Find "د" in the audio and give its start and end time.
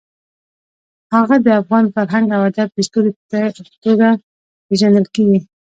1.45-1.47, 2.73-2.77